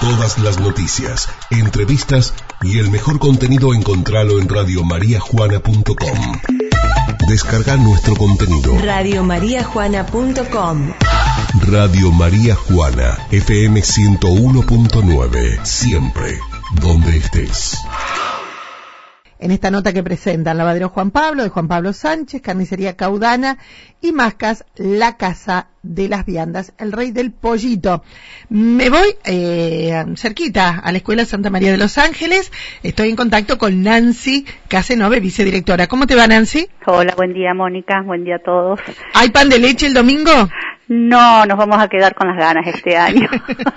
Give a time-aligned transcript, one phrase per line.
[0.00, 6.40] Todas las noticias, entrevistas y el mejor contenido encontralo en radiomariajuana.com.
[7.28, 8.78] Descarga nuestro contenido.
[8.78, 10.92] Radiomariajuana.com
[11.66, 15.64] Radio María Juana, FM 101.9.
[15.64, 16.38] Siempre,
[16.80, 17.76] donde estés.
[19.40, 23.58] En esta nota que presentan Lavadero Juan Pablo, de Juan Pablo Sánchez, Carnicería Caudana
[24.00, 28.02] y Mascas, La Casa de las Viandas, el Rey del Pollito.
[28.48, 32.50] Me voy eh, cerquita a la Escuela Santa María de los Ángeles.
[32.82, 35.86] Estoy en contacto con Nancy Casenove, vicedirectora.
[35.86, 36.68] ¿Cómo te va, Nancy?
[36.86, 38.02] Hola, buen día, Mónica.
[38.02, 38.80] Buen día a todos.
[39.14, 40.32] ¿Hay pan de leche el domingo?
[40.88, 43.28] No, nos vamos a quedar con las ganas este año.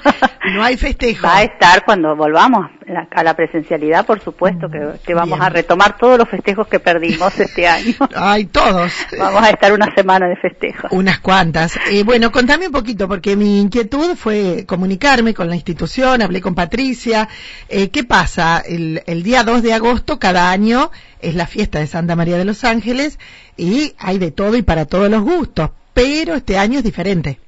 [0.53, 1.27] no hay festejo.
[1.27, 2.69] Va a estar cuando volvamos
[3.11, 7.67] a la presencialidad, por supuesto, que, vamos a retomar todos los festejos que perdimos este
[7.67, 7.95] año.
[8.15, 8.93] Ay, todos.
[9.19, 10.87] Vamos a estar una semana de festejo.
[10.91, 11.77] Unas cuantas.
[11.91, 16.55] Eh, bueno, contame un poquito, porque mi inquietud fue comunicarme con la institución, hablé con
[16.55, 17.27] Patricia.
[17.67, 18.63] Eh, ¿Qué pasa?
[18.65, 22.45] El, el día 2 de agosto, cada año, es la fiesta de Santa María de
[22.45, 23.19] los Ángeles
[23.57, 27.39] y hay de todo y para todos los gustos pero este año es diferente.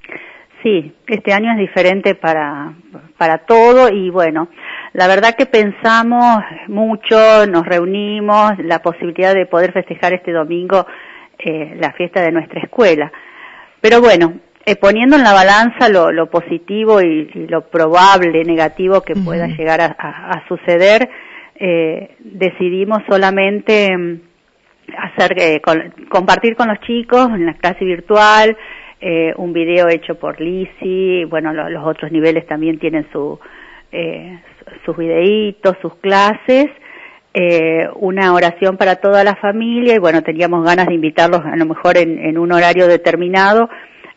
[0.61, 2.73] Sí, este año es diferente para,
[3.17, 4.47] para todo y bueno,
[4.93, 10.85] la verdad que pensamos mucho, nos reunimos, la posibilidad de poder festejar este domingo
[11.39, 13.11] eh, la fiesta de nuestra escuela.
[13.81, 19.47] Pero bueno, eh, poniendo en la balanza lo, positivo y, lo probable negativo que pueda
[19.47, 21.09] llegar a, suceder,
[21.55, 24.21] eh, decidimos solamente mm,
[24.97, 25.61] hacer eh,
[26.09, 28.57] compartir con los chicos en la clase virtual
[28.99, 33.39] eh, un video hecho por Lisi bueno los otros niveles también tienen su
[33.91, 34.39] eh,
[34.85, 36.67] sus videitos sus clases
[37.33, 41.65] eh, una oración para toda la familia y bueno teníamos ganas de invitarlos a lo
[41.65, 43.69] mejor en, en un horario determinado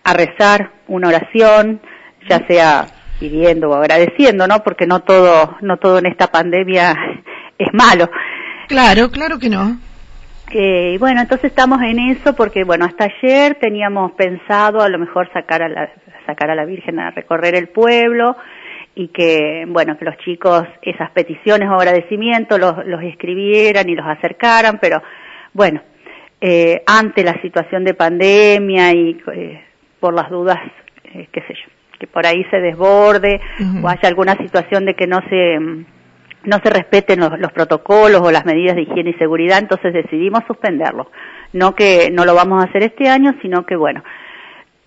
[0.05, 1.81] a rezar una oración
[2.29, 2.87] ya sea
[3.19, 6.95] pidiendo o agradeciendo no porque no todo no todo en esta pandemia
[7.59, 8.11] es malo.
[8.69, 9.79] Claro claro que no
[10.53, 15.31] y bueno, entonces estamos en eso porque, bueno, hasta ayer teníamos pensado a lo mejor
[15.33, 15.91] sacar a la,
[16.25, 18.37] sacar a la Virgen a recorrer el pueblo
[18.95, 24.07] y que, bueno, que los chicos esas peticiones o agradecimientos los, los escribieran y los
[24.07, 25.03] acercaran, pero
[25.53, 25.83] bueno,
[26.41, 29.65] eh, ante la situación de pandemia y eh,
[30.01, 30.59] por las dudas,
[31.05, 33.41] eh, qué sé yo, que por ahí se desborde
[33.83, 35.59] o haya alguna situación de que no se
[36.47, 41.11] no se respeten los, protocolos o las medidas de higiene y seguridad, entonces decidimos suspenderlo.
[41.53, 44.03] No que no lo vamos a hacer este año, sino que bueno,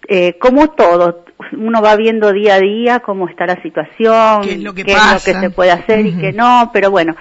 [0.07, 4.63] eh, como todo, uno va viendo día a día cómo está la situación, qué es
[4.63, 4.83] lo que,
[5.19, 7.15] se puede hacer y qué no, pero bueno,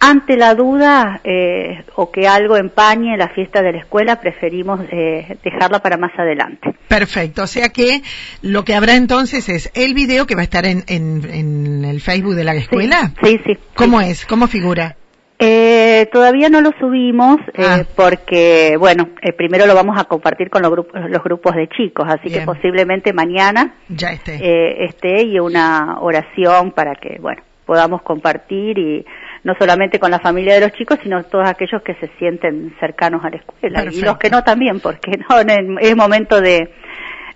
[0.00, 5.36] ante la duda eh, o que algo empañe la fiesta de la escuela, preferimos eh,
[5.44, 6.74] dejarla para más adelante.
[6.88, 8.02] Perfecto, o sea que
[8.42, 12.34] lo que habrá entonces es el video que va a estar en, en, el Facebook
[12.34, 13.12] de la escuela.
[13.22, 13.58] Sí, sí.
[13.74, 14.24] ¿Cómo es?
[14.26, 14.96] ¿Cómo figura?
[15.42, 17.82] Eh, todavía no lo subimos eh, ah.
[17.96, 22.06] porque, bueno, eh, primero lo vamos a compartir con los grupos, los grupos de chicos,
[22.06, 24.34] así que posiblemente mañana ya esté.
[24.34, 29.06] Eh, esté y una oración para que, bueno, podamos compartir y
[29.44, 33.24] no solamente con la familia de los chicos, sino todos aquellos que se sienten cercanos
[33.24, 36.70] a la escuela y los que no también, porque no es momento de,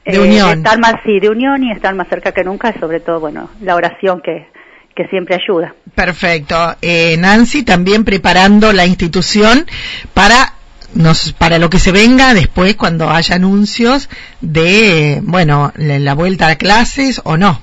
[0.04, 0.58] de unión.
[0.58, 3.74] estar más sí, de unión y estar más cerca que nunca, sobre todo bueno la
[3.74, 4.48] oración que
[4.94, 5.74] que siempre ayuda.
[5.94, 6.54] Perfecto.
[6.80, 9.66] Eh, Nancy, también preparando la institución
[10.14, 10.54] para
[10.94, 14.08] nos, para lo que se venga después cuando haya anuncios
[14.40, 17.60] de, bueno, la, vuelta a clases o no.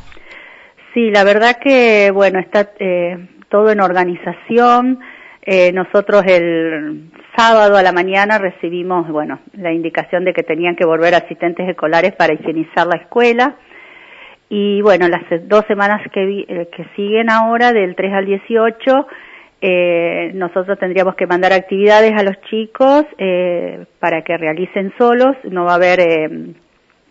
[0.93, 4.99] Sí, la verdad que, bueno, está eh, todo en organización.
[5.43, 10.85] Eh, nosotros el sábado a la mañana recibimos, bueno, la indicación de que tenían que
[10.85, 13.55] volver asistentes escolares para higienizar la escuela.
[14.49, 19.07] Y bueno, las dos semanas que, eh, que siguen ahora, del 3 al 18,
[19.61, 23.05] eh, nosotros tendríamos que mandar actividades a los chicos
[23.99, 25.35] para que realicen solos.
[25.43, 25.99] No va a haber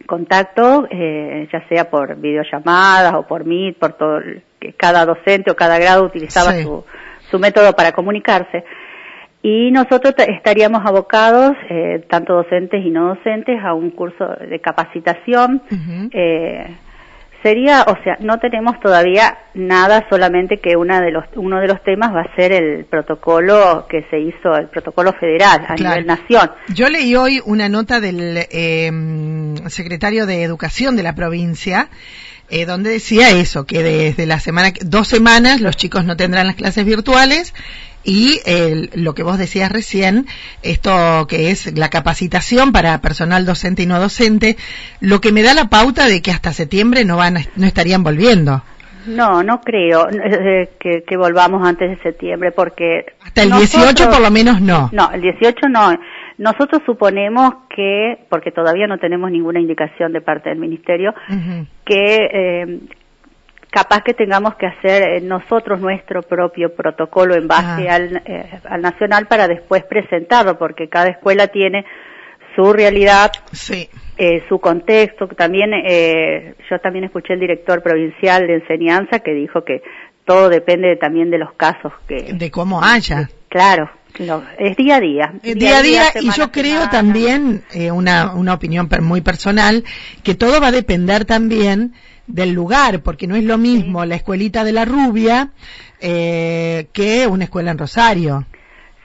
[0.06, 4.20] contacto, ya sea por videollamadas o por Meet, por todo,
[4.60, 6.84] que cada docente o cada grado utilizaba su,
[7.30, 8.64] su método para comunicarse.
[9.42, 15.62] Y nosotros estaríamos abocados, eh, tanto docentes y no docentes, a un curso de capacitación.
[16.12, 16.76] eh,
[17.42, 21.82] sería, o sea, no tenemos todavía nada, solamente que una de los, uno de los
[21.82, 26.50] temas va a ser el protocolo que se hizo, el protocolo federal a nivel nación.
[26.74, 28.90] Yo leí hoy una nota del eh,
[29.68, 31.88] secretario de Educación de la provincia,
[32.50, 36.56] eh, donde decía eso, que desde la semana, dos semanas los chicos no tendrán las
[36.56, 37.54] clases virtuales
[38.02, 38.40] y
[38.94, 40.26] lo que vos decías recién,
[40.62, 44.56] esto que es la capacitación para personal docente y no docente,
[45.00, 48.62] lo que me da la pauta de que hasta septiembre no van, no estarían volviendo.
[49.06, 53.06] No, no creo eh, que, que, volvamos antes de septiembre porque...
[53.22, 54.90] Hasta el 18 por lo menos no.
[54.92, 55.90] No, el 18 no.
[56.40, 61.12] Nosotros suponemos que, porque todavía no tenemos ninguna indicación de parte del Ministerio,
[61.84, 62.80] que eh,
[63.70, 67.94] capaz que tengamos que hacer eh, nosotros nuestro propio protocolo en base ah.
[67.94, 71.84] al, eh, al nacional para después presentarlo, porque cada escuela tiene
[72.56, 73.32] su realidad,
[74.16, 75.28] eh, su contexto.
[75.28, 79.82] También eh, yo también escuché el director provincial de enseñanza que dijo que
[80.24, 83.28] todo depende también de los casos que de cómo haya.
[83.50, 83.90] Claro,
[84.58, 85.32] es día a día.
[85.42, 89.84] Día, a día, y yo creo también, eh, una, una opinión muy personal,
[90.22, 91.92] que todo va a depender también
[92.26, 95.50] del lugar, porque no es lo mismo la escuelita de la rubia
[96.00, 98.46] eh, que una escuela en Rosario.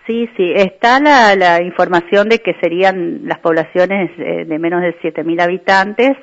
[0.05, 4.95] Sí, sí, está la, la información de que serían las poblaciones eh, de menos de
[4.99, 6.15] 7.000 habitantes,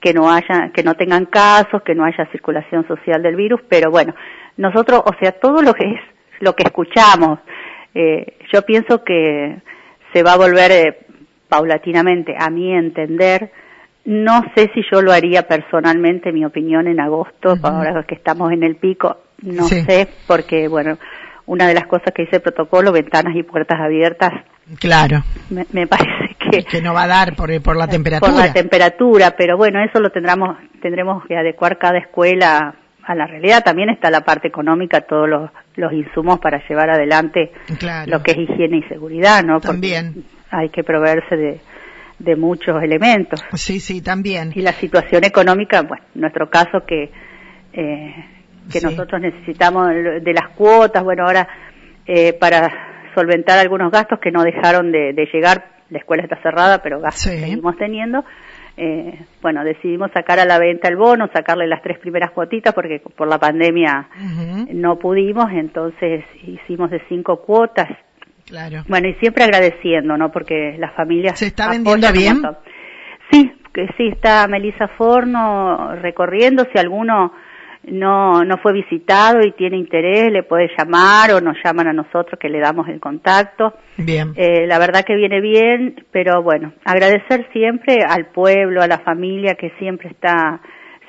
[0.00, 3.90] que no haya, que no tengan casos, que no haya circulación social del virus, pero
[3.90, 4.14] bueno,
[4.58, 6.00] nosotros, o sea, todo lo que es,
[6.40, 7.38] lo que escuchamos,
[7.98, 9.56] eh, yo pienso que
[10.12, 10.98] se va a volver eh,
[11.48, 13.50] paulatinamente, a mi entender,
[14.04, 18.64] no sé si yo lo haría personalmente, mi opinión en agosto, ahora que estamos en
[18.64, 20.98] el pico, no sé, porque bueno,
[21.46, 24.30] una de las cosas que dice el protocolo, ventanas y puertas abiertas.
[24.78, 25.22] Claro.
[25.48, 26.64] Me, parece que...
[26.64, 28.30] Que no va a dar por, por la temperatura.
[28.30, 32.74] Por la temperatura, pero bueno, eso lo tendremos, tendremos que adecuar cada escuela
[33.06, 33.64] a la realidad.
[33.64, 37.52] También está la parte económica, todos los, los insumos para llevar adelante
[38.06, 39.60] lo que es higiene y seguridad, ¿no?
[39.60, 40.24] También.
[40.50, 41.60] hay que proveerse de,
[42.18, 43.44] de muchos elementos.
[43.54, 44.52] Sí, sí, también.
[44.54, 47.10] Y la situación económica, bueno, en nuestro caso que
[47.72, 48.14] eh,
[48.72, 51.46] que nosotros necesitamos de las cuotas, bueno, ahora
[52.06, 52.68] eh, para
[53.14, 57.76] solventar algunos gastos que no dejaron de, llegar, la escuela está cerrada, pero gastos seguimos
[57.76, 58.24] teniendo.
[58.78, 63.00] Eh, bueno, decidimos sacar a la venta el bono, sacarle las tres primeras cuotitas porque
[63.16, 64.08] por la pandemia
[64.74, 67.88] no pudimos, entonces hicimos de cinco cuotas.
[68.46, 68.84] Claro.
[68.86, 70.30] Bueno, y siempre agradeciendo, ¿no?
[70.30, 71.38] Porque las familias...
[71.38, 72.42] ¿Se está vendiendo bien?
[73.30, 77.32] Sí, que sí, está Melisa Forno recorriendo, si alguno
[77.86, 82.38] no, no fue visitado y tiene interés, le puede llamar o nos llaman a nosotros
[82.40, 83.74] que le damos el contacto.
[83.96, 84.32] Bien.
[84.36, 89.54] Eh, la verdad que viene bien, pero bueno, agradecer siempre al pueblo, a la familia
[89.54, 90.60] que siempre está,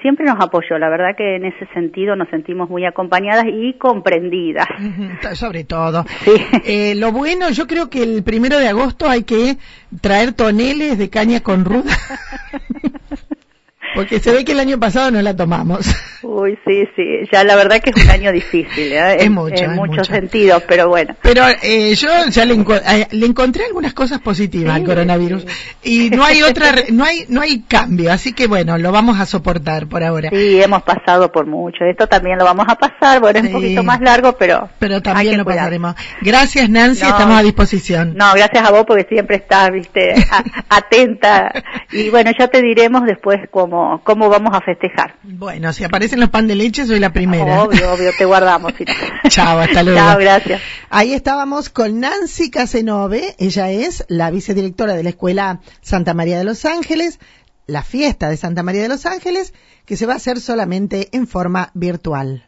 [0.01, 0.77] siempre nos apoyó.
[0.77, 4.67] La verdad que en ese sentido nos sentimos muy acompañadas y comprendidas.
[5.33, 6.05] Sobre todo.
[6.27, 6.33] Sí.
[6.65, 9.57] Eh, lo bueno, yo creo que el primero de agosto hay que
[10.01, 11.93] traer toneles de caña con ruda.
[13.95, 15.87] Porque se ve que el año pasado no la tomamos.
[16.39, 17.27] Uy, sí, sí.
[17.31, 19.17] Ya la verdad que es un año difícil, ¿eh?
[19.19, 19.63] Es mucho.
[19.63, 21.15] En, muchos sentidos, pero bueno.
[21.21, 25.45] Pero eh, yo ya le, eh, le, encontré algunas cosas positivas al coronavirus.
[25.83, 28.11] Y no hay otra, no hay, no hay cambio.
[28.11, 30.29] Así que bueno, lo vamos a soportar por ahora.
[30.29, 31.83] Sí, hemos pasado por mucho.
[31.85, 33.19] Esto también lo vamos a pasar.
[33.19, 34.69] Bueno, es un poquito más largo, pero.
[34.79, 35.95] Pero también lo pasaremos.
[36.21, 37.05] Gracias, Nancy.
[37.05, 38.13] estamos a disposición.
[38.15, 40.13] No, gracias a vos porque siempre estás, viste,
[40.69, 41.51] atenta.
[41.91, 45.15] Y bueno, ya te diremos después cómo cómo, vamos a festejar.
[45.23, 47.63] Bueno, si aparecen los pan de leche, soy la primera.
[47.63, 48.73] Obvio, obvio, te guardamos.
[49.29, 49.99] Chao, hasta luego.
[49.99, 50.61] Chao, gracias.
[50.89, 56.43] Ahí estábamos con Nancy Casenove, ella es la vicedirectora de la Escuela Santa María de
[56.43, 57.19] los Ángeles,
[57.65, 59.53] la fiesta de Santa María de los Ángeles,
[59.85, 62.45] que se va a hacer solamente en forma virtual.